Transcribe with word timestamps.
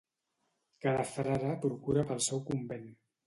Cada 0.85 1.03
frare 1.09 1.53
procura 1.67 2.05
pel 2.13 2.23
seu 2.31 2.41
convent. 2.51 2.89